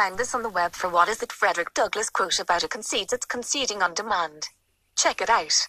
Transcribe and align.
find 0.00 0.16
this 0.16 0.34
on 0.34 0.42
the 0.42 0.48
web 0.48 0.72
for 0.72 0.88
what 0.88 1.10
is 1.10 1.22
it 1.22 1.30
Frederick 1.30 1.74
Douglass 1.74 2.08
quote 2.08 2.40
about 2.40 2.64
a 2.64 2.68
conceit 2.68 3.12
it's 3.12 3.26
conceding 3.26 3.82
on 3.82 3.92
demand. 3.92 4.48
Check 4.96 5.20
it 5.20 5.28
out. 5.28 5.66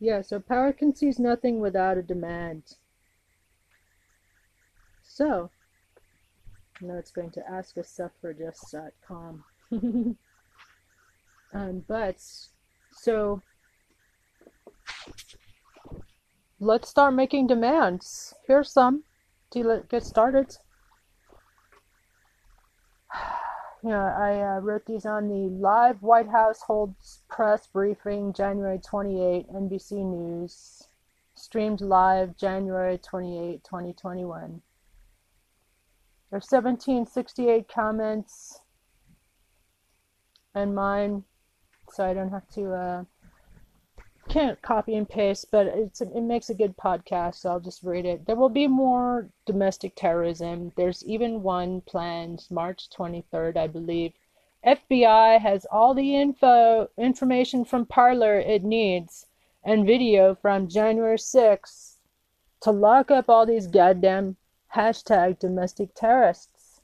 Yeah, 0.00 0.20
so 0.20 0.40
power 0.40 0.72
concedes 0.72 1.20
nothing 1.20 1.60
without 1.60 1.96
a 1.96 2.02
demand. 2.02 2.64
So, 5.04 5.50
now 6.80 6.96
it's 6.98 7.12
going 7.12 7.30
to 7.30 7.48
ask 7.48 7.78
us 7.78 7.96
suffragist.com. 7.96 9.44
um, 11.54 11.84
but, 11.86 12.16
so, 12.92 13.42
let's 16.58 16.88
start 16.88 17.14
making 17.14 17.46
demands. 17.46 18.34
Here's 18.48 18.72
some 18.72 19.04
to 19.52 19.84
get 19.88 20.02
started. 20.02 20.56
Yeah, 23.84 24.12
I 24.18 24.56
uh, 24.56 24.60
wrote 24.60 24.86
these 24.86 25.06
on 25.06 25.28
the 25.28 25.54
live 25.54 26.02
White 26.02 26.28
House 26.28 26.62
holds 26.62 27.20
press 27.28 27.68
briefing 27.68 28.32
January 28.32 28.80
28, 28.80 29.48
NBC 29.52 29.92
News, 30.04 30.88
streamed 31.36 31.80
live 31.80 32.36
January 32.36 32.98
28, 32.98 33.62
2021. 33.62 34.62
There's 36.30 36.50
1768 36.50 37.68
comments 37.68 38.60
and 40.54 40.74
mine, 40.74 41.22
so 41.92 42.04
I 42.04 42.14
don't 42.14 42.30
have 42.30 42.48
to 42.54 42.72
uh, 42.72 43.04
can't 44.38 44.62
copy 44.62 44.94
and 44.94 45.08
paste, 45.08 45.50
but 45.50 45.66
it's 45.66 46.00
it 46.00 46.22
makes 46.22 46.48
a 46.48 46.54
good 46.54 46.76
podcast, 46.76 47.36
so 47.36 47.50
I'll 47.50 47.58
just 47.58 47.82
read 47.82 48.06
it. 48.06 48.24
There 48.24 48.36
will 48.36 48.48
be 48.48 48.68
more 48.68 49.28
domestic 49.44 49.96
terrorism. 49.96 50.70
There's 50.76 51.04
even 51.04 51.42
one 51.42 51.80
planned 51.80 52.46
March 52.48 52.88
23rd, 52.88 53.56
I 53.56 53.66
believe. 53.66 54.12
FBI 54.64 55.40
has 55.40 55.66
all 55.72 55.92
the 55.92 56.14
info 56.14 56.88
information 56.96 57.64
from 57.64 57.84
Parler 57.84 58.38
it 58.38 58.62
needs 58.62 59.26
and 59.64 59.84
video 59.84 60.36
from 60.36 60.68
January 60.68 61.18
6th 61.18 61.96
to 62.60 62.70
lock 62.70 63.10
up 63.10 63.28
all 63.28 63.44
these 63.44 63.66
goddamn 63.66 64.36
hashtag 64.72 65.40
domestic 65.40 65.94
terrorists. 65.96 66.80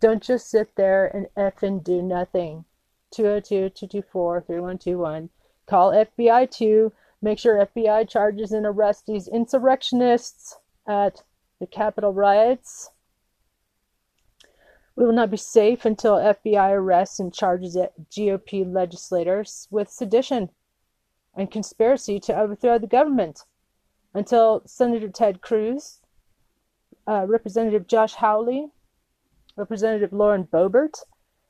Don't 0.00 0.22
just 0.22 0.50
sit 0.50 0.74
there 0.74 1.06
and 1.06 1.28
and 1.62 1.84
do 1.84 2.02
nothing. 2.02 2.64
202 3.12 3.70
224 3.70 4.40
3121 4.40 5.30
Call 5.66 5.90
FBI 5.90 6.48
2. 6.50 6.92
Make 7.20 7.38
sure 7.38 7.66
FBI 7.66 8.08
charges 8.08 8.52
and 8.52 8.64
arrests 8.64 9.02
these 9.02 9.26
insurrectionists 9.26 10.58
at 10.86 11.24
the 11.58 11.66
Capitol 11.66 12.12
riots. 12.12 12.90
We 14.94 15.04
will 15.04 15.12
not 15.12 15.30
be 15.30 15.36
safe 15.36 15.84
until 15.84 16.14
FBI 16.14 16.70
arrests 16.70 17.18
and 17.18 17.34
charges 17.34 17.76
GOP 17.76 18.64
legislators 18.64 19.66
with 19.70 19.90
sedition 19.90 20.50
and 21.34 21.50
conspiracy 21.50 22.20
to 22.20 22.38
overthrow 22.38 22.78
the 22.78 22.86
government. 22.86 23.44
Until 24.14 24.62
Senator 24.66 25.08
Ted 25.08 25.42
Cruz, 25.42 26.00
uh, 27.06 27.26
Representative 27.28 27.86
Josh 27.86 28.14
Hawley, 28.14 28.70
Representative 29.56 30.12
Lauren 30.12 30.44
Boebert, 30.44 31.04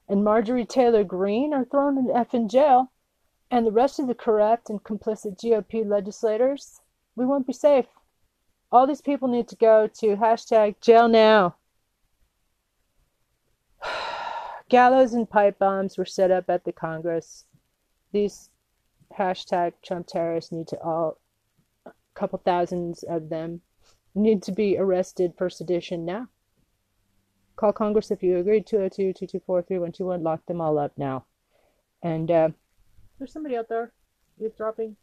and 0.08 0.24
Marjorie 0.24 0.64
Taylor 0.64 1.04
Greene 1.04 1.52
are 1.52 1.64
thrown 1.64 1.98
in 1.98 2.06
effing 2.06 2.48
jail 2.48 2.90
and 3.50 3.66
the 3.66 3.72
rest 3.72 3.98
of 3.98 4.06
the 4.06 4.14
corrupt 4.14 4.70
and 4.70 4.82
complicit 4.82 5.38
GOP 5.38 5.86
legislators, 5.86 6.80
we 7.14 7.24
won't 7.24 7.46
be 7.46 7.52
safe. 7.52 7.86
All 8.72 8.86
these 8.86 9.00
people 9.00 9.28
need 9.28 9.48
to 9.48 9.56
go 9.56 9.86
to 9.86 10.16
hashtag 10.16 10.80
jail 10.80 11.08
now. 11.08 11.56
Gallows 14.68 15.14
and 15.14 15.30
pipe 15.30 15.58
bombs 15.58 15.96
were 15.96 16.04
set 16.04 16.30
up 16.30 16.50
at 16.50 16.64
the 16.64 16.72
Congress. 16.72 17.44
These 18.12 18.50
hashtag 19.16 19.74
Trump 19.82 20.08
terrorists 20.08 20.50
need 20.50 20.66
to 20.68 20.80
all, 20.80 21.18
a 21.86 21.92
couple 22.14 22.40
thousands 22.44 23.04
of 23.04 23.28
them, 23.28 23.60
need 24.14 24.42
to 24.42 24.52
be 24.52 24.76
arrested 24.76 25.34
for 25.36 25.48
sedition 25.48 26.04
now. 26.04 26.28
Call 27.54 27.72
Congress 27.72 28.10
if 28.10 28.22
you 28.22 28.36
agree. 28.36 28.60
202 28.60 29.14
224 29.14 29.62
3121. 29.62 30.22
Lock 30.22 30.44
them 30.46 30.60
all 30.60 30.78
up 30.78 30.92
now. 30.98 31.24
And, 32.02 32.30
uh, 32.30 32.48
there's 33.18 33.32
somebody 33.32 33.56
out 33.56 33.68
there 33.68 33.92
eavesdropping. 34.38 34.96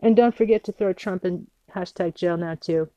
And 0.00 0.16
don't 0.16 0.34
forget 0.34 0.64
to 0.64 0.72
throw 0.72 0.92
Trump 0.92 1.24
in 1.24 1.46
hashtag 1.74 2.14
jail 2.14 2.36
now, 2.36 2.54
too. 2.54 2.90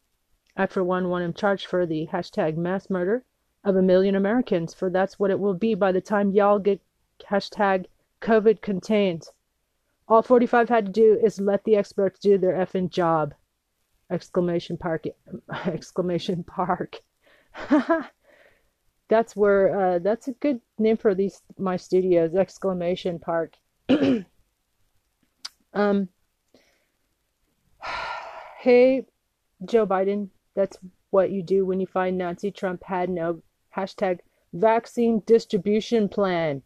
I, 0.55 0.67
for 0.67 0.83
one, 0.83 1.09
want 1.09 1.23
him 1.23 1.33
charged 1.33 1.65
for 1.65 1.85
the 1.85 2.07
hashtag 2.11 2.57
mass 2.57 2.89
murder 2.89 3.23
of 3.63 3.75
a 3.75 3.81
million 3.81 4.15
Americans, 4.15 4.73
for 4.73 4.89
that's 4.89 5.19
what 5.19 5.31
it 5.31 5.39
will 5.39 5.53
be 5.53 5.73
by 5.73 5.91
the 5.91 6.01
time 6.01 6.31
y'all 6.31 6.59
get 6.59 6.81
hashtag 7.29 7.85
COVID 8.21 8.61
contained. 8.61 9.27
All 10.07 10.21
45 10.21 10.69
had 10.69 10.85
to 10.85 10.91
do 10.91 11.19
is 11.23 11.39
let 11.39 11.63
the 11.63 11.75
experts 11.75 12.19
do 12.19 12.37
their 12.37 12.53
effing 12.53 12.89
job. 12.89 13.33
Exclamation 14.09 14.77
park. 14.77 15.05
Exclamation 15.65 16.43
park. 16.43 17.01
that's 19.07 19.35
where 19.35 19.79
uh, 19.79 19.99
that's 19.99 20.27
a 20.27 20.33
good 20.33 20.61
name 20.77 20.97
for 20.97 21.13
these 21.13 21.41
my 21.57 21.77
studios 21.77 22.35
exclamation 22.35 23.19
park. 23.19 23.57
Um 25.73 26.09
hey 28.59 29.05
joe 29.65 29.87
biden 29.87 30.29
that's 30.55 30.77
what 31.09 31.31
you 31.31 31.41
do 31.41 31.65
when 31.65 31.79
you 31.79 31.87
find 31.87 32.17
nazi 32.17 32.51
trump 32.51 32.83
had 32.83 33.09
no 33.09 33.41
hashtag 33.75 34.19
vaccine 34.53 35.23
distribution 35.25 36.07
plan. 36.07 36.61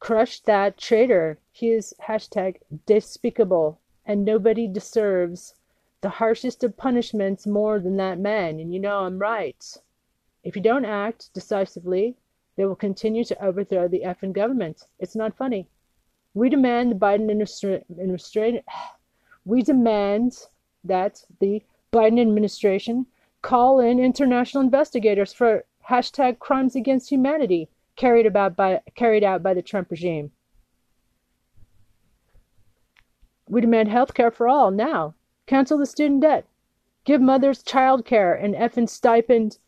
Crush 0.00 0.40
that 0.40 0.78
traitor. 0.78 1.38
He 1.52 1.70
is 1.70 1.94
hashtag 2.08 2.56
despicable 2.86 3.78
and 4.06 4.24
nobody 4.24 4.66
deserves 4.66 5.54
the 6.00 6.08
harshest 6.08 6.64
of 6.64 6.76
punishments 6.76 7.46
more 7.46 7.78
than 7.78 7.96
that 7.98 8.18
man. 8.18 8.58
And 8.58 8.72
you 8.72 8.80
know 8.80 9.00
i'm 9.00 9.18
right 9.18 9.76
if 10.44 10.54
you 10.54 10.62
don't 10.62 10.84
act 10.84 11.32
decisively, 11.32 12.16
they 12.56 12.66
will 12.66 12.76
continue 12.76 13.24
to 13.24 13.44
overthrow 13.44 13.88
the 13.88 14.02
effing 14.04 14.32
government. 14.32 14.86
It's 15.00 15.16
not 15.16 15.36
funny. 15.36 15.68
We 16.34 16.50
demand 16.50 16.90
the 16.90 16.96
Biden 16.96 17.30
administration. 17.30 18.60
We 19.46 19.60
demand 19.60 20.38
that 20.84 21.22
the 21.38 21.62
Biden 21.92 22.18
administration 22.18 23.04
call 23.42 23.78
in 23.78 23.98
international 23.98 24.62
investigators 24.62 25.34
for 25.34 25.66
hashtag 25.86 26.38
crimes 26.38 26.74
against 26.74 27.10
humanity 27.10 27.68
carried 27.94 28.24
about 28.24 28.56
by 28.56 28.80
carried 28.94 29.22
out 29.22 29.42
by 29.42 29.52
the 29.52 29.60
Trump 29.60 29.90
regime. 29.90 30.32
We 33.46 33.60
demand 33.60 33.90
health 33.90 34.14
care 34.14 34.30
for 34.30 34.48
all 34.48 34.70
now. 34.70 35.14
Cancel 35.46 35.76
the 35.76 35.84
student 35.84 36.22
debt. 36.22 36.46
Give 37.04 37.20
mothers 37.20 37.62
child 37.62 38.06
care 38.06 38.34
and 38.34 38.54
effing 38.54 38.88
stipend 38.88 39.58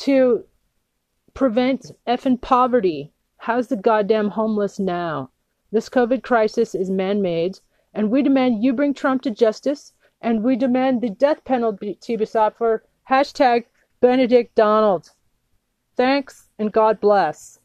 to 0.00 0.44
prevent 1.34 1.92
effing 2.06 2.40
poverty. 2.40 3.12
How's 3.36 3.68
the 3.68 3.76
goddamn 3.76 4.30
homeless 4.30 4.78
now? 4.78 5.30
This 5.70 5.88
COVID 5.88 6.22
crisis 6.22 6.74
is 6.74 6.90
man 6.90 7.22
made, 7.22 7.60
and 7.94 8.10
we 8.10 8.22
demand 8.22 8.64
you 8.64 8.72
bring 8.72 8.94
Trump 8.94 9.22
to 9.22 9.30
justice, 9.30 9.92
and 10.20 10.42
we 10.42 10.56
demand 10.56 11.00
the 11.00 11.10
death 11.10 11.44
penalty 11.44 11.94
to 11.94 12.18
be 12.18 12.24
sought 12.24 12.56
for 12.56 12.82
hashtag 13.08 13.66
Benedict 14.00 14.54
Donald. 14.54 15.10
Thanks, 15.96 16.48
and 16.58 16.72
God 16.72 16.98
bless. 16.98 17.59